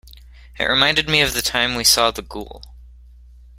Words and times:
It 0.57 0.63
reminded 0.65 1.07
me 1.07 1.21
of 1.21 1.33
the 1.35 1.43
time 1.43 1.75
we 1.75 1.83
saw 1.83 2.09
the 2.09 2.23
ghoul. 2.23 2.63